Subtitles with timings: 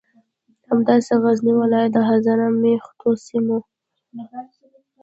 [0.69, 3.59] همداسې د غزنی ولایت د هزاره میشتو سیمو